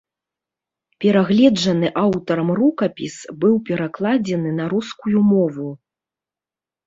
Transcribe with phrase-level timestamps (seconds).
[1.03, 5.69] Перагледжаны аўтарам рукапіс быў перакладзены на рускую мову.